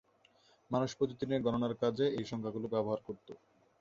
মানুষ 0.71 0.89
প্রতিদিনের 0.99 1.43
গণনার 1.45 1.73
কাজে 1.81 2.05
এই 2.17 2.25
সংখ্যাগুলো 2.31 2.67
ব্যবহার 2.67 2.99
করতো। 3.07 3.31